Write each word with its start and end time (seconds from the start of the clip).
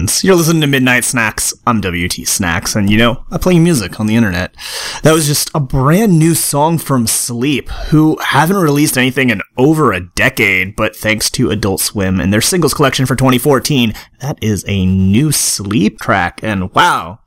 Friends? 0.00 0.24
You're 0.24 0.34
listening 0.34 0.62
to 0.62 0.66
Midnight 0.66 1.04
Snacks. 1.04 1.52
I'm 1.66 1.82
WT 1.82 2.26
Snacks, 2.26 2.74
and 2.74 2.88
you 2.88 2.96
know, 2.96 3.22
I 3.30 3.36
play 3.36 3.58
music 3.58 4.00
on 4.00 4.06
the 4.06 4.16
internet. 4.16 4.54
That 5.02 5.12
was 5.12 5.26
just 5.26 5.50
a 5.54 5.60
brand 5.60 6.18
new 6.18 6.34
song 6.34 6.78
from 6.78 7.06
Sleep, 7.06 7.68
who 7.90 8.16
haven't 8.18 8.56
released 8.56 8.96
anything 8.96 9.28
in 9.28 9.42
over 9.58 9.92
a 9.92 10.08
decade, 10.14 10.74
but 10.74 10.96
thanks 10.96 11.28
to 11.32 11.50
Adult 11.50 11.82
Swim 11.82 12.18
and 12.18 12.32
their 12.32 12.40
singles 12.40 12.72
collection 12.72 13.04
for 13.04 13.14
2014, 13.14 13.92
that 14.20 14.42
is 14.42 14.64
a 14.66 14.86
new 14.86 15.32
Sleep 15.32 15.98
track, 16.00 16.40
and 16.42 16.72
wow. 16.72 17.18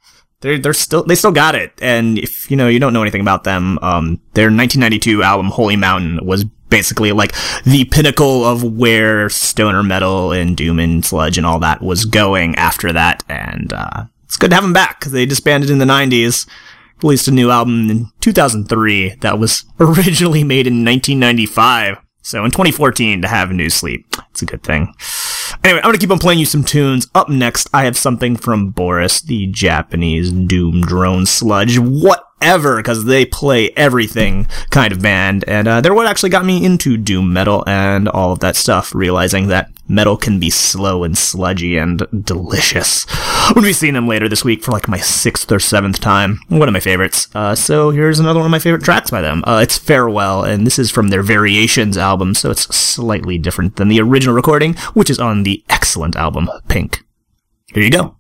They're, 0.42 0.58
they're 0.58 0.74
still, 0.74 1.04
they 1.04 1.16
still 1.16 1.32
got 1.32 1.56
it. 1.56 1.72
And 1.82 2.18
if, 2.18 2.52
you 2.52 2.58
know, 2.58 2.68
you 2.68 2.80
don't 2.80 2.92
know 2.92 3.02
anything 3.02 3.22
about 3.22 3.46
them, 3.46 3.80
um, 3.82 4.20
their 4.34 4.48
1992 4.48 5.24
album, 5.24 5.48
Holy 5.48 5.78
Mountain, 5.78 6.26
was 6.26 6.44
basically 6.74 7.12
like 7.12 7.36
the 7.66 7.86
pinnacle 7.86 8.44
of 8.44 8.64
where 8.64 9.30
stoner 9.30 9.84
metal 9.84 10.32
and 10.32 10.58
doom 10.58 10.80
and 10.80 11.06
sludge 11.06 11.38
and 11.38 11.46
all 11.46 11.60
that 11.60 11.84
was 11.84 12.06
going 12.06 12.56
after 12.56 12.92
that. 12.92 13.24
And, 13.30 13.72
uh, 13.72 14.06
it's 14.24 14.38
good 14.38 14.50
to 14.50 14.56
have 14.56 14.64
them 14.64 14.74
back 14.74 15.06
they 15.06 15.28
disbanded 15.28 15.70
in 15.70 15.78
the 15.78 15.86
90s, 15.86 16.50
released 17.04 17.28
a 17.28 17.32
new 17.32 17.52
album 17.52 17.92
in 17.92 18.08
2003 18.22 19.18
that 19.22 19.38
was 19.38 19.66
originally 19.80 20.44
made 20.44 20.66
in 20.66 20.84
1995. 20.84 21.98
So 22.24 22.44
in 22.44 22.50
2014 22.50 23.22
to 23.22 23.28
have 23.28 23.52
new 23.52 23.70
sleep, 23.70 24.08
it's 24.32 24.42
a 24.42 24.46
good 24.46 24.64
thing. 24.64 24.96
Anyway, 25.64 25.80
I'm 25.80 25.90
gonna 25.90 26.00
keep 26.00 26.10
on 26.10 26.18
playing 26.18 26.40
you 26.40 26.48
some 26.48 26.64
tunes. 26.64 27.08
Up 27.14 27.30
next, 27.30 27.70
I 27.72 27.84
have 27.84 27.98
something 27.98 28.36
from 28.36 28.72
Boris, 28.72 29.22
the 29.22 29.46
Japanese 29.48 30.32
doom 30.32 30.82
drone 30.82 31.28
sludge. 31.28 31.78
What 31.78 32.26
ever 32.44 32.78
because 32.78 33.06
they 33.06 33.26
play 33.26 33.72
everything 33.72 34.48
kind 34.70 34.92
of 34.92 35.02
band. 35.02 35.44
And 35.48 35.68
uh, 35.68 35.82
they're 35.82 35.94
what 35.94 36.08
actually 36.08 36.30
got 36.30 36.46
me 36.46 36.64
into 36.64 36.98
doom 36.98 37.34
metal 37.34 37.64
and 37.68 38.08
all 38.08 38.32
of 38.32 38.40
that 38.40 38.56
stuff, 38.56 38.94
realizing 38.94 39.48
that 39.48 39.72
metal 39.88 40.18
can 40.18 40.40
be 40.40 40.50
slow 40.50 41.04
and 41.04 41.18
sludgy 41.18 41.78
and 41.78 42.06
delicious. 42.26 43.06
We'll 43.54 43.64
be 43.64 43.74
seeing 43.74 43.94
them 43.94 44.08
later 44.08 44.30
this 44.30 44.46
week 44.46 44.64
for 44.64 44.72
like 44.72 44.88
my 44.88 45.00
sixth 45.00 45.52
or 45.52 45.60
seventh 45.60 46.00
time. 46.00 46.40
One 46.50 46.70
of 46.70 46.74
my 46.74 46.80
favorites. 46.80 47.28
Uh, 47.36 47.56
so 47.56 47.90
here's 47.90 48.20
another 48.20 48.40
one 48.40 48.48
of 48.48 48.52
my 48.52 48.60
favorite 48.60 48.84
tracks 48.84 49.12
by 49.12 49.22
them. 49.22 49.44
Uh, 49.46 49.60
it's 49.62 49.78
Farewell, 49.78 50.44
and 50.44 50.66
this 50.66 50.80
is 50.80 50.92
from 50.92 51.10
their 51.10 51.24
Variations 51.24 51.98
album, 51.98 52.36
so 52.36 52.52
it's 52.52 52.74
slightly 52.76 53.38
different 53.38 53.76
than 53.76 53.88
the 53.88 54.00
original 54.00 54.36
recording, 54.36 54.76
which 54.94 55.10
is 55.10 55.20
on 55.20 55.44
the 55.44 55.64
excellent 55.70 56.16
album 56.16 56.50
Pink. 56.68 57.04
Here 57.74 57.84
you 57.84 57.92
go. 57.92 58.18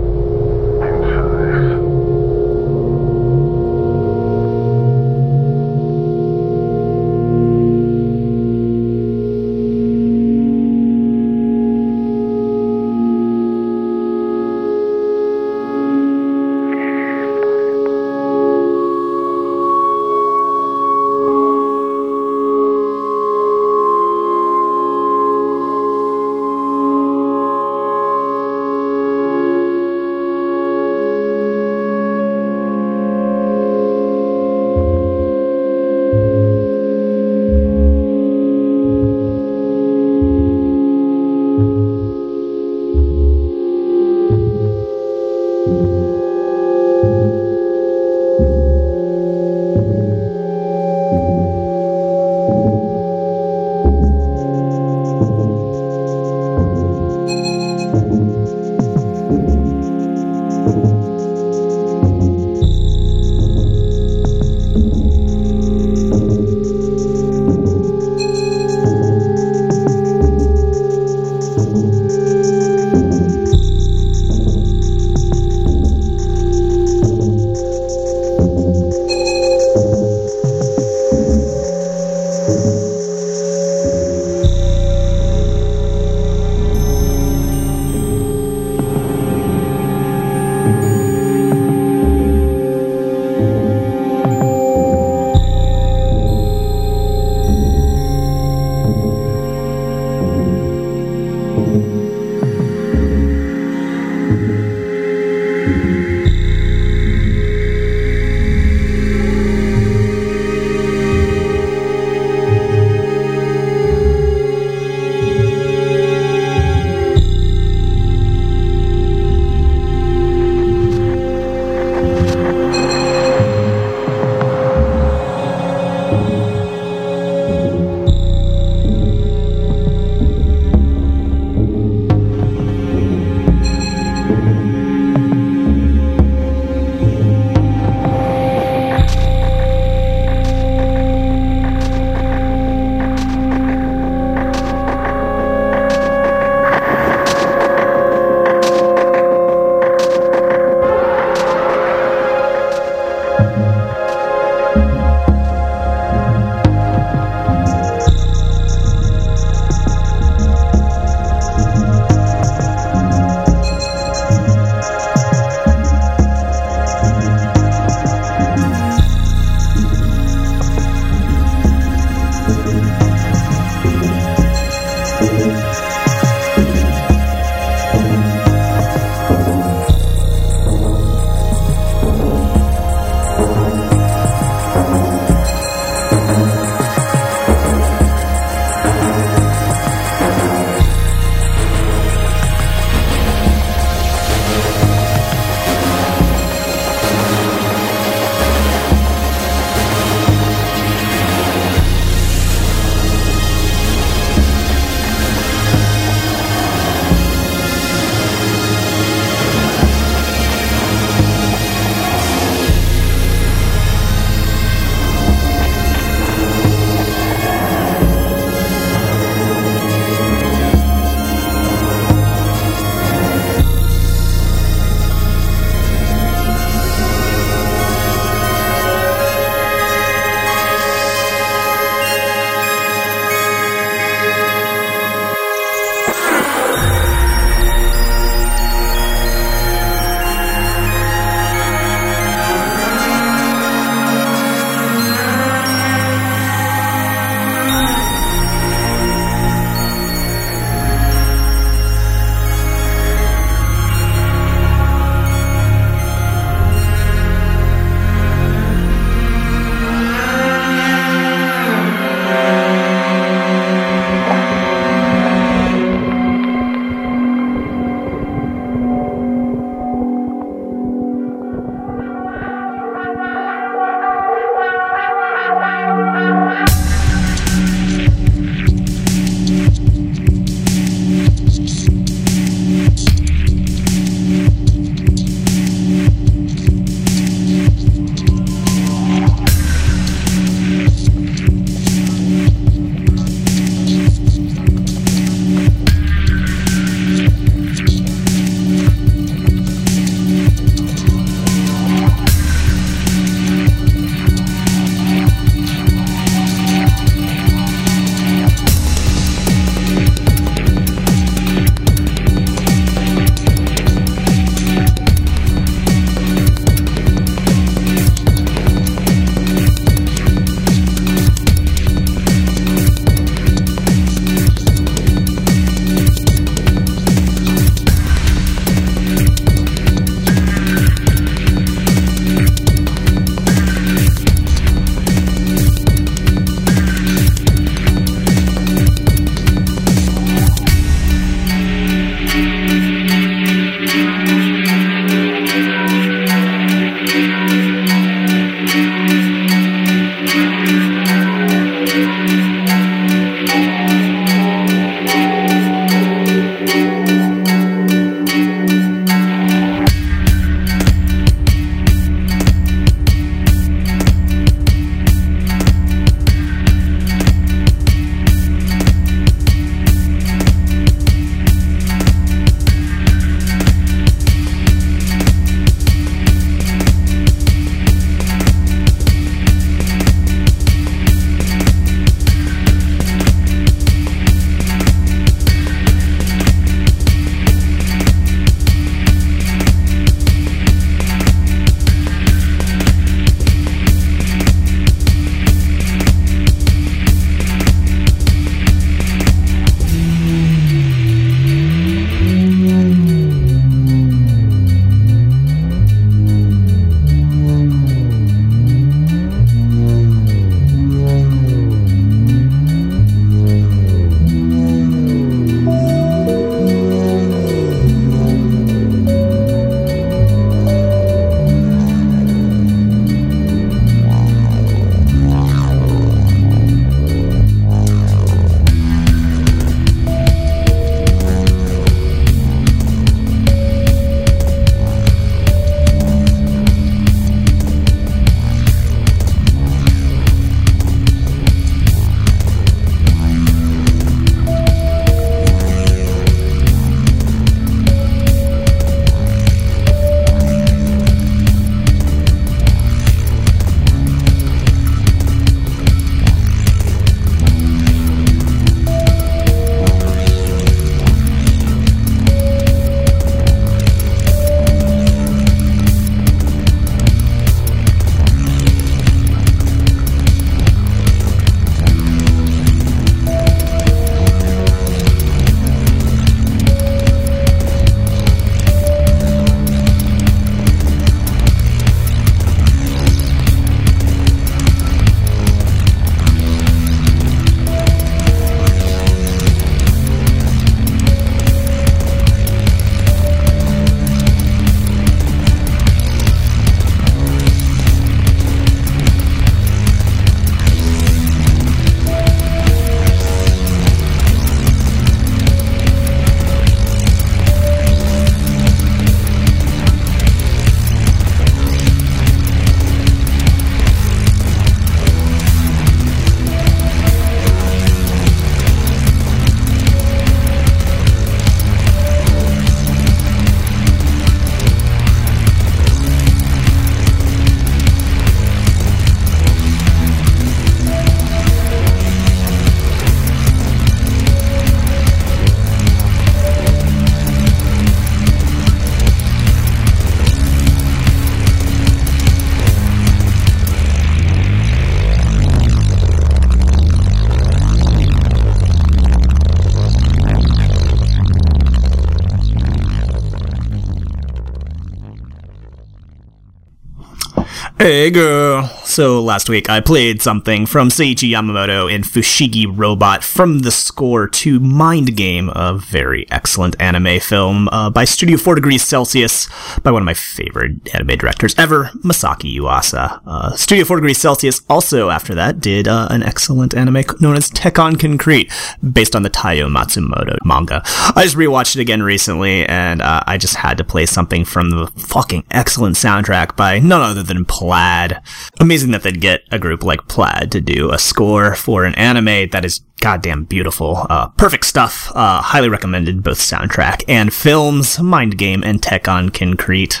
Hey 557.86 558.10
girl. 558.10 558.75
So 558.96 559.22
last 559.22 559.50
week 559.50 559.68
I 559.68 559.80
played 559.80 560.22
something 560.22 560.64
from 560.64 560.88
Seiichi 560.88 561.28
Yamamoto 561.28 561.92
in 561.92 562.00
Fushigi 562.00 562.64
Robot 562.66 563.22
from 563.22 563.58
the 563.58 563.70
score 563.70 564.26
to 564.26 564.58
Mind 564.58 565.14
Game, 565.14 565.50
a 565.54 565.74
very 565.74 566.26
excellent 566.30 566.80
anime 566.80 567.20
film 567.20 567.68
uh, 567.68 567.90
by 567.90 568.06
Studio 568.06 568.38
4 568.38 568.54
Degrees 568.54 568.82
Celsius 568.82 569.50
by 569.82 569.90
one 569.90 570.00
of 570.00 570.06
my 570.06 570.14
favorite 570.14 570.94
anime 570.94 571.18
directors 571.18 571.54
ever, 571.58 571.90
Masaki 571.96 572.56
Yuasa. 572.56 573.20
Uh, 573.26 573.54
Studio 573.54 573.84
4 573.84 573.96
Degrees 573.96 574.16
Celsius 574.16 574.62
also 574.66 575.10
after 575.10 575.34
that 575.34 575.60
did 575.60 575.86
uh, 575.86 576.08
an 576.10 576.22
excellent 576.22 576.74
anime 576.74 577.04
known 577.20 577.36
as 577.36 577.50
Tekkonkinkreet 577.50 578.50
based 578.94 579.14
on 579.14 579.22
the 579.22 579.28
Taiyo 579.28 579.68
Matsumoto 579.68 580.38
manga. 580.42 580.80
I 581.14 581.20
just 581.24 581.36
rewatched 581.36 581.76
it 581.76 581.82
again 581.82 582.02
recently 582.02 582.64
and 582.64 583.02
uh, 583.02 583.22
I 583.26 583.36
just 583.36 583.56
had 583.56 583.76
to 583.76 583.84
play 583.84 584.06
something 584.06 584.46
from 584.46 584.70
the 584.70 584.86
fucking 584.96 585.44
excellent 585.50 585.96
soundtrack 585.96 586.56
by 586.56 586.78
none 586.78 587.02
other 587.02 587.22
than 587.22 587.44
Plaid. 587.44 588.22
Amazing 588.58 588.85
that 588.92 589.02
they'd 589.02 589.20
get 589.20 589.42
a 589.50 589.58
group 589.58 589.82
like 589.82 590.08
Plaid 590.08 590.52
to 590.52 590.60
do 590.60 590.92
a 590.92 590.98
score 590.98 591.54
for 591.54 591.84
an 591.84 591.94
anime 591.94 592.48
that 592.50 592.64
is 592.64 592.80
goddamn 593.00 593.44
beautiful. 593.44 594.06
Uh, 594.08 594.28
perfect 594.30 594.66
stuff. 594.66 595.10
Uh, 595.14 595.40
highly 595.40 595.68
recommended 595.68 596.22
both 596.22 596.38
soundtrack 596.38 597.04
and 597.08 597.32
films, 597.32 598.00
Mind 598.00 598.38
Game 598.38 598.62
and 598.64 598.80
Tekkonkinkreet. 598.82 600.00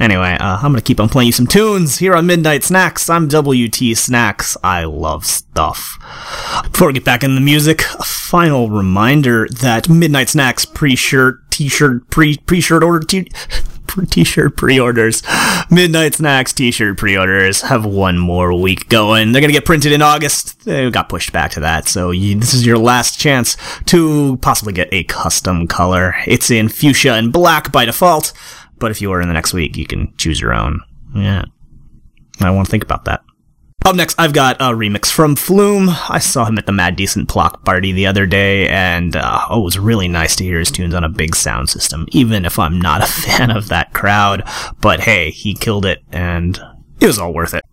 Anyway, 0.00 0.36
uh, 0.38 0.58
I'm 0.62 0.70
gonna 0.70 0.80
keep 0.80 1.00
on 1.00 1.08
playing 1.08 1.26
you 1.26 1.32
some 1.32 1.48
tunes 1.48 1.98
here 1.98 2.14
on 2.14 2.26
Midnight 2.26 2.62
Snacks. 2.62 3.10
I'm 3.10 3.26
WT 3.26 3.96
Snacks. 3.96 4.56
I 4.62 4.84
love 4.84 5.26
stuff. 5.26 5.98
Before 6.70 6.86
we 6.86 6.92
get 6.94 7.04
back 7.04 7.24
in 7.24 7.34
the 7.34 7.40
music, 7.40 7.82
a 7.98 8.04
final 8.04 8.70
reminder 8.70 9.48
that 9.60 9.88
Midnight 9.88 10.28
Snacks 10.28 10.64
pre-shirt, 10.64 11.50
t-shirt, 11.50 12.08
pre, 12.10 12.36
pre-shirt 12.36 12.84
order, 12.84 13.04
t- 13.04 13.28
t-shirt 14.06 14.56
pre-orders, 14.56 15.22
Midnight 15.70 16.14
Snacks 16.14 16.52
t-shirt 16.52 16.98
pre-orders 16.98 17.62
have 17.62 17.84
one 17.84 18.18
more 18.18 18.54
week 18.54 18.88
going. 18.88 19.32
They're 19.32 19.40
gonna 19.40 19.52
get 19.52 19.64
printed 19.64 19.92
in 19.92 20.02
August. 20.02 20.64
They 20.64 20.90
got 20.90 21.08
pushed 21.08 21.32
back 21.32 21.52
to 21.52 21.60
that, 21.60 21.88
so 21.88 22.10
you, 22.10 22.34
this 22.38 22.54
is 22.54 22.66
your 22.66 22.78
last 22.78 23.18
chance 23.18 23.56
to 23.86 24.36
possibly 24.38 24.72
get 24.72 24.88
a 24.92 25.04
custom 25.04 25.66
color. 25.66 26.14
It's 26.26 26.50
in 26.50 26.68
fuchsia 26.68 27.14
and 27.14 27.32
black 27.32 27.72
by 27.72 27.84
default, 27.84 28.32
but 28.78 28.90
if 28.90 29.00
you 29.00 29.10
order 29.10 29.22
in 29.22 29.28
the 29.28 29.34
next 29.34 29.52
week, 29.52 29.76
you 29.76 29.86
can 29.86 30.14
choose 30.16 30.40
your 30.40 30.54
own. 30.54 30.80
Yeah. 31.14 31.44
I 32.40 32.50
want 32.50 32.66
to 32.66 32.70
think 32.70 32.84
about 32.84 33.04
that. 33.06 33.22
Up 33.88 33.96
next, 33.96 34.16
I've 34.18 34.34
got 34.34 34.56
a 34.60 34.74
remix 34.74 35.10
from 35.10 35.34
Flume. 35.34 35.88
I 35.88 36.18
saw 36.18 36.44
him 36.44 36.58
at 36.58 36.66
the 36.66 36.72
Mad 36.72 36.94
Decent 36.94 37.32
Block 37.32 37.64
Party 37.64 37.90
the 37.90 38.06
other 38.06 38.26
day, 38.26 38.68
and 38.68 39.16
uh, 39.16 39.46
oh, 39.48 39.62
it 39.62 39.64
was 39.64 39.78
really 39.78 40.08
nice 40.08 40.36
to 40.36 40.44
hear 40.44 40.58
his 40.58 40.70
tunes 40.70 40.92
on 40.92 41.04
a 41.04 41.08
big 41.08 41.34
sound 41.34 41.70
system, 41.70 42.06
even 42.12 42.44
if 42.44 42.58
I'm 42.58 42.78
not 42.78 43.02
a 43.02 43.06
fan 43.10 43.50
of 43.50 43.68
that 43.68 43.94
crowd. 43.94 44.46
But 44.82 45.00
hey, 45.00 45.30
he 45.30 45.54
killed 45.54 45.86
it, 45.86 46.02
and 46.12 46.60
it 47.00 47.06
was 47.06 47.18
all 47.18 47.32
worth 47.32 47.54
it. 47.54 47.64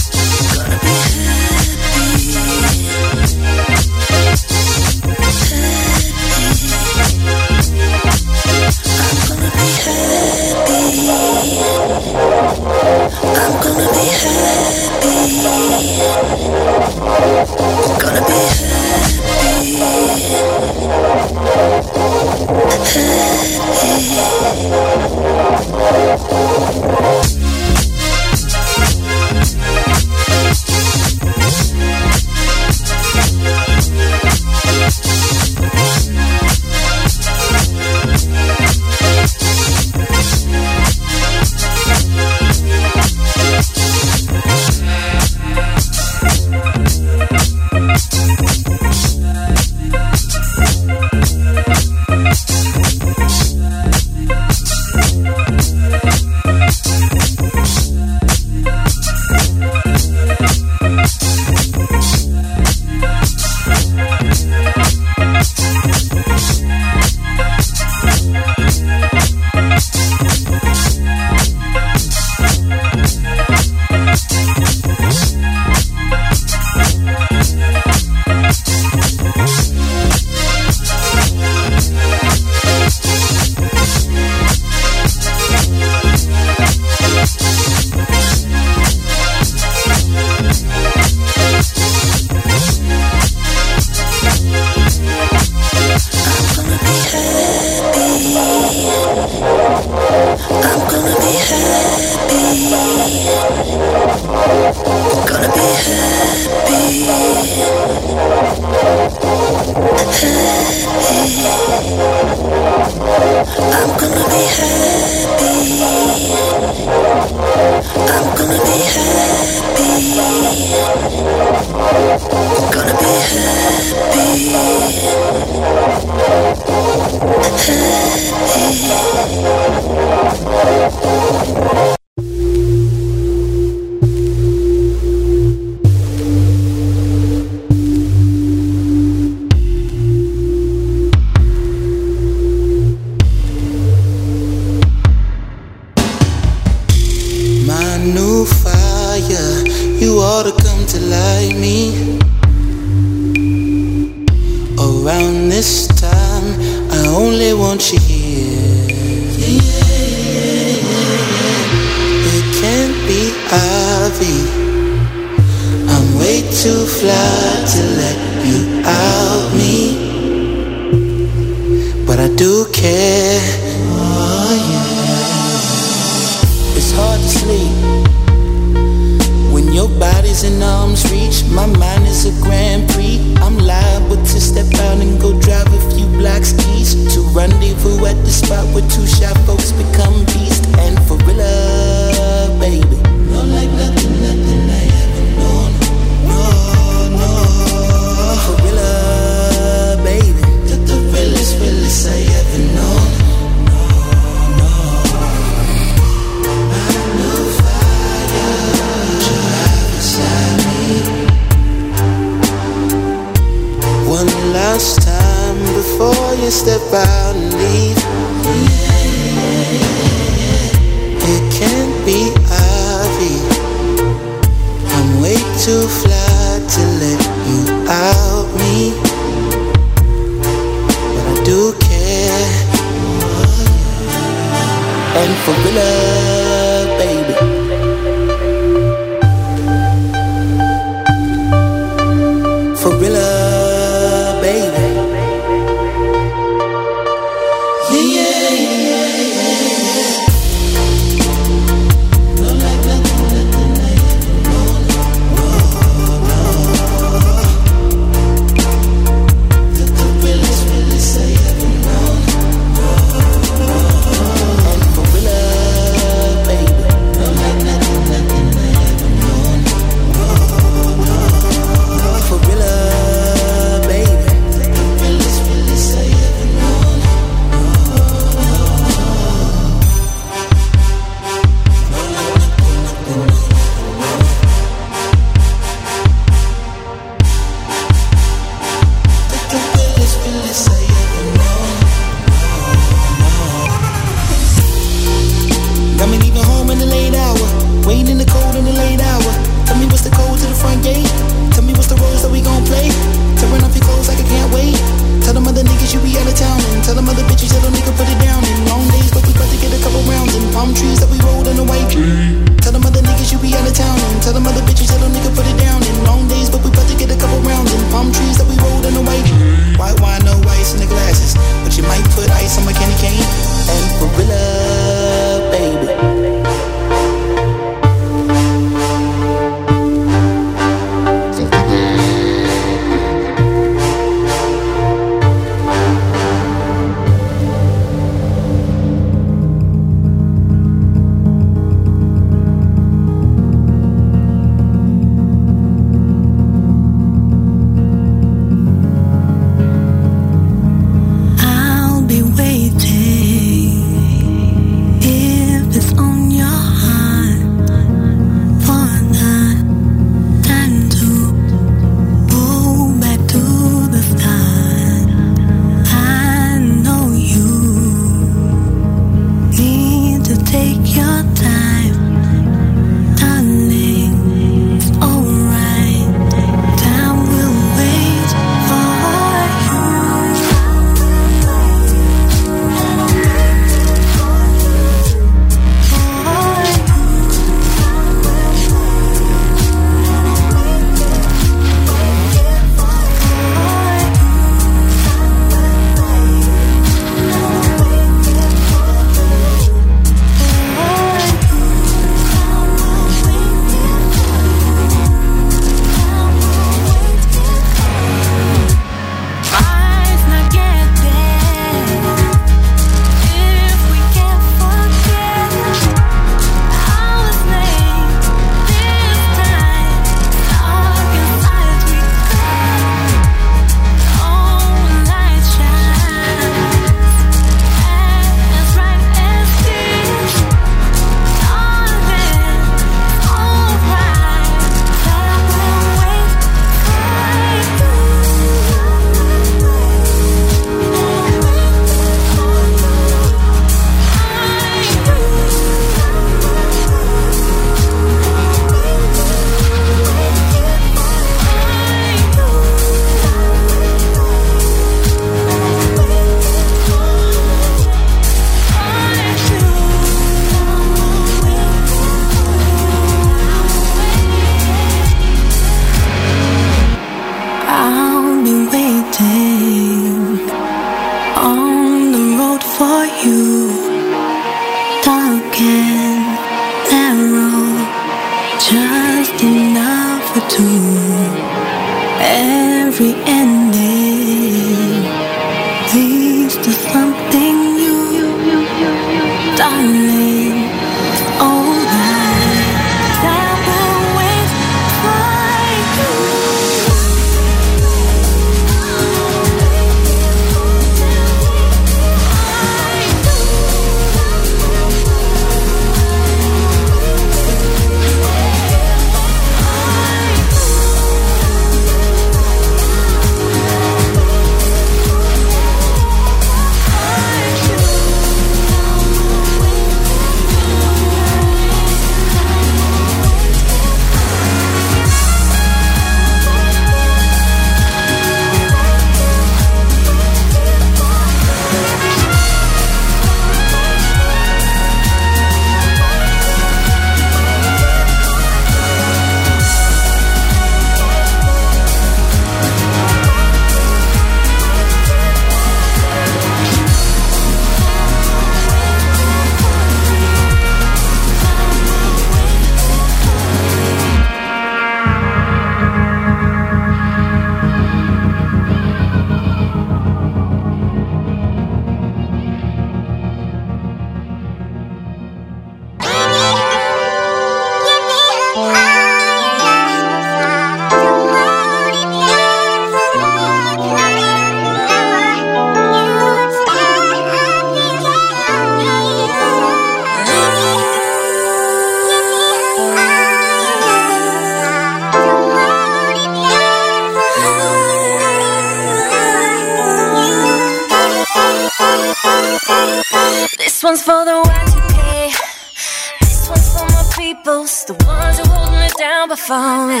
for 599.46 599.86
me. 599.86 600.00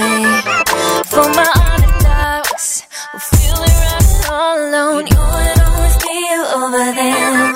For 1.12 1.26
my 1.36 1.50
other 1.68 1.92
dogs, 2.00 2.86
we're 3.12 3.20
feeling 3.20 3.76
running 3.84 4.24
all 4.32 4.56
alone. 4.68 5.04
You 5.12 5.20
would 5.20 5.58
always 5.68 5.96
be 6.06 6.20
over 6.56 6.84
there. 7.00 7.52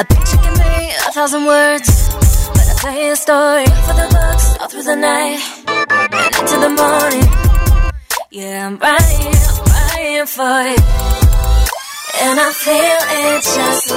A 0.00 0.04
picture 0.08 0.40
can 0.44 0.54
be 0.56 0.74
a 1.06 1.10
thousand 1.12 1.44
words, 1.44 1.90
but 2.56 2.66
I 2.72 2.74
tell 2.80 2.96
you 3.02 3.12
a 3.12 3.16
story 3.16 3.66
for 3.84 3.94
the 4.00 4.08
books 4.16 4.46
all 4.60 4.68
through 4.68 4.84
the 4.84 4.96
night 4.96 5.40
and 5.68 6.34
into 6.40 6.56
the 6.64 6.72
morning. 6.80 7.28
Yeah, 8.30 8.66
I'm 8.66 8.78
writing, 8.78 9.36
writing 9.68 10.26
for 10.36 10.58
you, 10.72 10.80
and 12.24 12.36
I 12.40 12.50
feel 12.64 13.00
it 13.24 13.42
just 13.42 13.87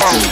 Bye. 0.00 0.24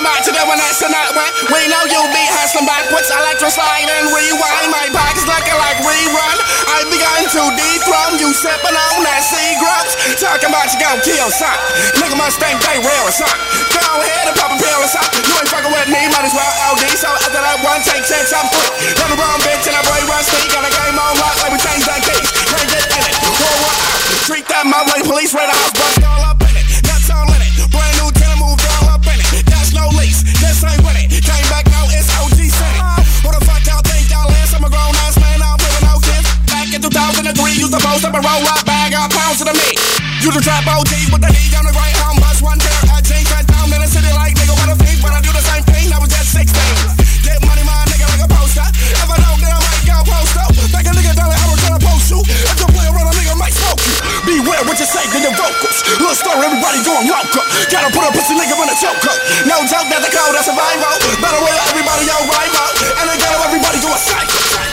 Ya, 0.00 0.10
talking 0.10 0.16
about 0.16 0.24
you 0.24 0.32
doing 0.32 0.60
this 0.60 0.80
and 0.80 0.92
that 0.92 1.12
when 1.12 1.28
we 1.52 1.60
know 1.68 1.82
you 1.84 2.00
be 2.12 2.24
hustling 2.32 2.64
backwards, 2.64 3.08
electro 3.12 3.52
slide 3.52 3.84
and 3.84 4.08
rewind. 4.08 4.68
My 4.72 4.88
pockets 4.92 5.26
looking 5.28 5.58
like 5.60 5.76
rerun. 5.84 6.36
I 6.68 6.84
begun 6.88 7.22
to 7.36 7.42
dethrone 7.52 8.16
you, 8.16 8.30
sipping 8.32 8.76
on 8.76 9.04
that 9.04 9.22
sea 9.24 9.52
grubs. 9.60 9.92
Talking 10.16 10.48
about 10.48 10.72
you 10.72 10.78
gon' 10.80 11.00
kill 11.04 11.28
son. 11.28 11.56
Nigga 12.00 12.16
must 12.16 12.40
think 12.40 12.56
they 12.64 12.80
real 12.80 13.04
or 13.04 13.12
something. 13.12 13.40
Go 13.76 13.84
ahead 14.00 14.32
and 14.32 14.36
pop 14.36 14.52
a 14.54 14.58
pill 14.60 14.80
or 14.80 14.88
something. 14.88 15.20
You 15.20 15.34
ain't 15.36 15.50
fucking 15.52 15.72
with 15.72 15.88
me, 15.92 16.00
might 16.08 16.24
as 16.24 16.34
well 16.34 16.52
OD. 16.72 16.84
So 16.96 17.08
after 17.10 17.40
that 17.40 17.58
one 17.60 17.80
take 17.84 18.04
chance, 18.08 18.32
I'm 18.32 18.48
free. 18.48 18.72
The 18.96 19.16
wrong 19.16 19.40
bitch 19.44 19.68
and 19.68 19.76
I 19.76 19.82
boy 19.84 20.00
rusty. 20.08 20.40
Got 20.48 20.64
a 20.64 20.72
game 20.72 20.96
on 20.96 21.12
lock 21.20 21.36
like 21.44 21.52
we 21.52 21.58
change 21.60 21.84
that 21.84 22.00
keys. 22.06 22.28
Can't 22.48 22.68
get 22.72 22.84
in 22.88 23.04
it. 23.04 23.14
Pour 23.20 23.54
one 23.60 23.76
out. 23.76 24.00
Treat 24.24 24.46
that 24.48 24.64
mouth 24.64 24.88
like 24.88 25.04
police 25.04 25.32
the 25.34 25.44
house, 25.44 25.72
bust 25.74 26.04
all 26.06 26.29
up 38.20 38.26
and 38.26 38.44
roll 38.44 38.52
up 38.52 38.64
bag 38.68 38.92
of 38.92 39.08
pounds 39.08 39.38
to 39.40 39.44
the 39.48 39.54
me. 39.56 39.72
You 40.20 40.28
the 40.32 40.40
trap 40.44 40.68
OG 40.68 40.92
with 41.12 41.22
the 41.24 41.30
heat 41.32 41.56
on 41.56 41.64
the 41.64 41.72
right 41.72 41.96
arm, 42.04 42.20
bust 42.20 42.44
one 42.44 42.60
pair 42.60 42.92
of 42.92 43.00
jeans, 43.00 43.24
cut 43.28 43.48
down 43.48 43.72
in 43.72 43.80
the 43.80 43.88
city 43.88 44.12
like 44.12 44.36
nigga, 44.36 44.52
what 44.60 44.68
a 44.68 44.76
think, 44.76 45.00
but 45.00 45.12
I 45.16 45.20
do 45.24 45.32
the 45.32 45.40
same 45.40 45.64
thing, 45.64 45.88
I 45.88 45.96
was 45.96 46.12
just 46.12 46.36
16. 46.36 46.52
Get 47.24 47.40
money, 47.48 47.64
my 47.64 47.72
nigga, 47.88 48.04
like 48.12 48.24
a 48.24 48.28
poster. 48.28 48.66
If 48.68 49.08
I 49.08 49.16
then 49.16 49.52
I 49.52 49.60
might 49.60 49.84
go 49.88 49.96
post 50.04 50.36
up. 50.36 50.52
Back 50.68 50.84
a 50.84 50.92
nigga 50.92 51.12
like 51.16 51.40
I 51.40 51.46
was 51.48 51.60
trying 51.64 51.76
to 51.80 51.82
post 51.84 52.06
you. 52.12 52.20
If 52.20 52.56
you 52.60 52.68
play 52.68 52.86
around, 52.92 53.08
a 53.08 53.14
nigga 53.16 53.34
might 53.40 53.56
smoke 53.56 53.80
you. 53.88 53.96
Beware 54.28 54.62
what 54.68 54.76
you 54.76 54.88
say 54.88 55.04
to 55.08 55.18
your 55.20 55.34
vocals. 55.36 55.76
Little 55.96 56.16
story, 56.16 56.44
everybody 56.44 56.84
going 56.84 57.08
local. 57.08 57.44
Gotta 57.72 57.88
put 57.88 58.04
a 58.04 58.10
pussy 58.12 58.36
nigga 58.36 58.52
in 58.52 58.68
a 58.68 58.76
choke 58.76 59.04
up. 59.08 59.18
No 59.48 59.64
joke, 59.64 59.88
that's 59.88 60.04
the 60.04 60.12
code 60.12 60.36
of 60.36 60.44
survival. 60.44 60.92
Better 61.24 61.40
way 61.40 61.56
everybody 61.72 62.04
your 62.04 62.20
rival. 62.28 62.68
And 63.00 63.06
I 63.08 63.14
got 63.16 63.32
everybody 63.48 63.80
go 63.80 63.88
a 63.88 64.00
cycle. 64.00 64.69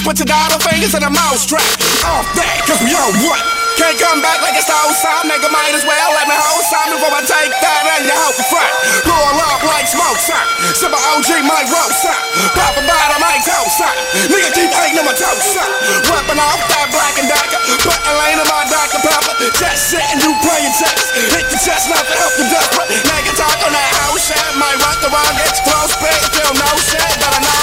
Put 0.00 0.16
your 0.16 0.32
dollar 0.32 0.56
fingers 0.64 0.96
in 0.96 1.04
a 1.04 1.12
mouse 1.12 1.44
trap. 1.44 1.60
Off 2.08 2.24
that, 2.32 2.56
cause 2.64 2.80
we 2.80 2.88
on 2.96 3.12
what? 3.20 3.40
Can't 3.76 3.96
come 4.00 4.20
back 4.24 4.40
like 4.40 4.56
it's 4.56 4.68
the 4.68 4.76
whole 4.76 4.96
time. 4.96 5.28
Nigga 5.28 5.48
might 5.52 5.76
as 5.76 5.84
well 5.84 6.10
let 6.16 6.24
me 6.24 6.36
hold 6.36 6.64
some 6.68 6.88
before 6.92 7.12
I 7.12 7.20
take 7.24 7.52
that 7.52 7.82
and 7.96 8.08
you 8.08 8.16
hope 8.16 8.36
front. 8.48 8.72
Roll 9.04 9.36
up 9.44 9.60
like 9.64 9.88
smoke, 9.88 10.20
son. 10.20 10.40
Sip 10.76 10.92
a 10.92 11.00
OG, 11.16 11.44
my 11.44 11.64
roast, 11.68 12.00
son. 12.00 12.20
Pop 12.56 12.76
a 12.76 12.82
bottle, 12.84 13.20
my 13.20 13.40
toe, 13.44 13.68
son. 13.72 13.92
Nigga 14.28 14.52
keep 14.56 14.72
hating 14.72 15.00
on 15.00 15.04
my 15.04 15.16
toe, 15.16 15.36
son. 15.36 15.68
Weapon 16.08 16.36
off 16.36 16.60
that 16.60 16.88
black 16.92 17.16
and 17.20 17.28
darker. 17.28 17.60
Put 17.84 18.00
a 18.04 18.12
lane 18.24 18.40
in 18.40 18.48
my 18.48 18.64
Dr. 18.68 19.00
Pepper. 19.04 19.34
Just 19.52 19.92
sitting, 19.92 20.20
you 20.24 20.32
playing 20.44 20.72
chess. 20.80 21.12
Hit 21.32 21.44
the 21.48 21.60
chest, 21.60 21.92
not 21.92 22.04
to 22.04 22.14
help 22.16 22.34
you 22.40 22.48
desperate. 22.48 22.88
Nigga 23.04 23.32
talk 23.36 23.56
on 23.64 23.72
that 23.72 23.90
house 24.00 24.28
shit. 24.28 24.48
Might 24.56 24.76
rock 24.80 24.96
the 25.04 25.12
wrong, 25.12 25.34
get 25.36 25.56
close, 25.60 25.92
spit, 25.92 26.20
feel 26.32 26.52
no 26.56 26.68
shit. 26.88 27.04
Better 27.20 27.40
know 27.44 27.59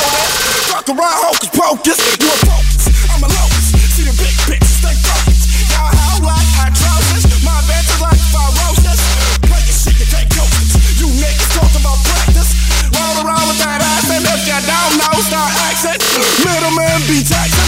Fuck 0.87 0.95
around, 0.95 1.19
hocus 1.19 1.51
pocus. 1.51 1.99
You 2.15 2.31
a 2.31 2.37
focus, 2.47 2.87
I'm 3.11 3.19
a 3.19 3.27
locus. 3.27 3.75
See 3.91 4.07
the 4.07 4.15
big 4.15 4.31
bitches, 4.47 4.79
they 4.79 4.95
focus. 5.03 5.67
Y'all 5.67 5.83
how 5.83 6.23
like 6.23 6.47
atrocious. 6.63 7.27
My 7.43 7.59
bench 7.67 7.91
is 7.91 7.99
like 7.99 8.15
ferocious. 8.31 8.95
Play 9.43 9.67
your 9.67 9.75
shit, 9.75 9.99
you 9.99 10.07
take 10.07 10.31
coaches. 10.31 10.79
You 10.95 11.11
niggas 11.11 11.51
talk 11.59 11.75
about 11.75 11.99
practice. 12.07 12.55
Roll 12.95 13.19
around 13.19 13.51
with 13.51 13.59
that 13.67 13.83
ass, 13.83 14.07
and 14.15 14.23
if 14.31 14.47
you 14.47 14.59
don't 14.63 14.95
know, 14.95 15.15
start 15.27 15.51
acting. 15.67 15.99
Middleman 16.47 17.03
be 17.11 17.19
taxing, 17.19 17.66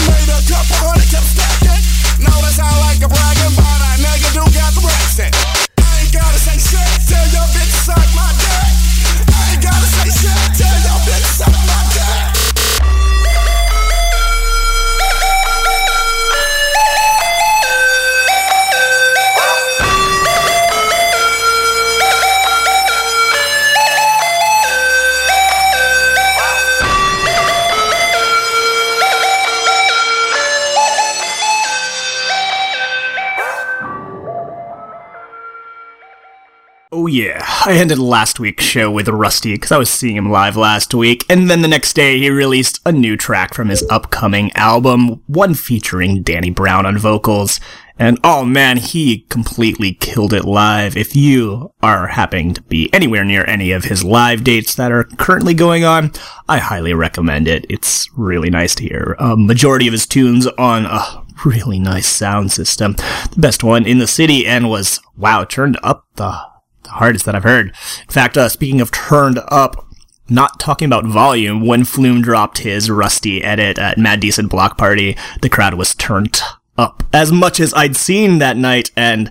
yeah, 37.10 37.44
I 37.66 37.74
ended 37.74 37.98
last 37.98 38.40
week's 38.40 38.64
show 38.64 38.90
with 38.90 39.08
Rustie 39.08 39.54
because 39.54 39.72
I 39.72 39.78
was 39.78 39.90
seeing 39.90 40.16
him 40.16 40.30
live 40.30 40.56
last 40.56 40.94
week, 40.94 41.24
and 41.28 41.50
then 41.50 41.62
the 41.62 41.68
next 41.68 41.94
day 41.94 42.18
he 42.18 42.30
released 42.30 42.80
a 42.86 42.92
new 42.92 43.16
track 43.16 43.54
from 43.54 43.68
his 43.68 43.84
upcoming 43.90 44.52
album, 44.52 45.22
one 45.26 45.54
featuring 45.54 46.22
Danny 46.22 46.50
Brown 46.50 46.86
on 46.86 46.98
vocals. 46.98 47.60
And 47.98 48.18
oh 48.24 48.46
man, 48.46 48.78
he 48.78 49.26
completely 49.28 49.92
killed 49.92 50.32
it 50.32 50.46
live. 50.46 50.96
If 50.96 51.14
you 51.14 51.74
are 51.82 52.06
happening 52.06 52.54
to 52.54 52.62
be 52.62 52.88
anywhere 52.94 53.24
near 53.24 53.44
any 53.44 53.72
of 53.72 53.84
his 53.84 54.02
live 54.02 54.42
dates 54.42 54.74
that 54.76 54.90
are 54.90 55.04
currently 55.04 55.52
going 55.52 55.84
on, 55.84 56.12
I 56.48 56.58
highly 56.58 56.94
recommend 56.94 57.46
it. 57.46 57.66
It's 57.68 58.08
really 58.16 58.48
nice 58.48 58.74
to 58.76 58.84
hear 58.84 59.16
a 59.18 59.36
majority 59.36 59.86
of 59.86 59.92
his 59.92 60.06
tunes 60.06 60.46
on 60.46 60.86
a 60.86 61.24
really 61.44 61.78
nice 61.78 62.06
sound 62.06 62.52
system. 62.52 62.94
The 63.32 63.36
best 63.40 63.62
one 63.62 63.84
in 63.84 63.98
the 63.98 64.06
city 64.06 64.46
and 64.46 64.70
was, 64.70 65.00
wow, 65.16 65.44
turned 65.44 65.78
up 65.82 66.06
the, 66.16 66.40
the 66.90 66.98
hardest 66.98 67.24
that 67.24 67.34
I've 67.34 67.44
heard. 67.44 67.68
In 67.68 68.12
fact, 68.12 68.36
uh, 68.36 68.48
speaking 68.48 68.80
of 68.80 68.90
turned 68.90 69.40
up, 69.48 69.86
not 70.28 70.60
talking 70.60 70.86
about 70.86 71.06
volume, 71.06 71.66
when 71.66 71.84
Flume 71.84 72.22
dropped 72.22 72.58
his 72.58 72.90
Rustie 72.90 73.42
edit 73.42 73.78
at 73.78 73.98
Mad 73.98 74.20
Decent 74.20 74.50
Block 74.50 74.76
Party, 74.76 75.16
the 75.42 75.48
crowd 75.48 75.74
was 75.74 75.94
turned 75.94 76.40
up 76.76 77.02
as 77.12 77.32
much 77.32 77.60
as 77.60 77.74
I'd 77.74 77.96
seen 77.96 78.38
that 78.38 78.56
night, 78.56 78.90
and 78.96 79.30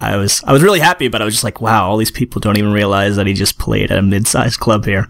I 0.00 0.16
was 0.16 0.42
I 0.44 0.52
was 0.52 0.62
really 0.62 0.80
happy, 0.80 1.08
but 1.08 1.22
I 1.22 1.24
was 1.24 1.34
just 1.34 1.44
like, 1.44 1.60
wow, 1.60 1.88
all 1.88 1.96
these 1.96 2.10
people 2.10 2.40
don't 2.40 2.58
even 2.58 2.72
realize 2.72 3.16
that 3.16 3.26
he 3.26 3.34
just 3.34 3.58
played 3.58 3.90
at 3.90 3.98
a 3.98 4.02
mid-sized 4.02 4.60
club 4.60 4.84
here. 4.84 5.08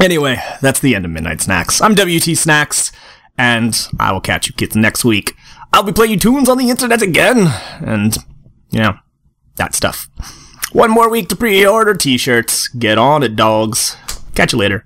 Anyway, 0.00 0.40
that's 0.60 0.80
the 0.80 0.94
end 0.94 1.04
of 1.04 1.10
Midnight 1.10 1.40
Snacks. 1.40 1.80
I'm 1.80 1.94
WT 1.94 2.36
Snacks, 2.36 2.92
and 3.36 3.88
I 3.98 4.12
will 4.12 4.20
catch 4.20 4.46
you 4.46 4.54
kids 4.54 4.76
next 4.76 5.04
week. 5.04 5.34
I'll 5.72 5.82
be 5.82 5.92
playing 5.92 6.18
tunes 6.20 6.48
on 6.48 6.58
the 6.58 6.70
internet 6.70 7.02
again, 7.02 7.48
and 7.80 8.16
you 8.70 8.80
know 8.80 8.94
that 9.56 9.74
stuff. 9.74 10.08
One 10.72 10.90
more 10.90 11.08
week 11.08 11.28
to 11.30 11.36
pre-order 11.36 11.94
t-shirts. 11.94 12.68
Get 12.68 12.98
on 12.98 13.22
it, 13.22 13.36
dogs. 13.36 13.96
Catch 14.34 14.52
you 14.52 14.58
later. 14.58 14.84